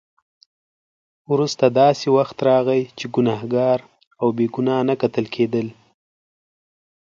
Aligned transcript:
وروسته 1.31 1.65
داسې 1.81 2.05
وخت 2.17 2.37
راغی 2.47 2.81
چې 2.97 3.05
ګناهګار 3.15 3.79
او 4.21 4.27
بې 4.37 4.45
ګناه 4.55 4.81
نه 4.89 4.95
کتل 5.01 5.25
کېدل. 5.35 5.67